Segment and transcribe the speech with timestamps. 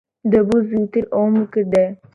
[0.31, 1.91] دەبوو زووتر ئەوەم بکردایە.